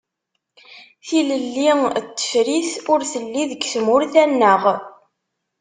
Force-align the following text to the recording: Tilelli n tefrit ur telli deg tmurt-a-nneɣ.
Tilelli 1.07 1.71
n 1.79 1.83
tefrit 2.17 2.71
ur 2.93 3.01
telli 3.11 3.43
deg 3.51 3.61
tmurt-a-nneɣ. 3.73 4.63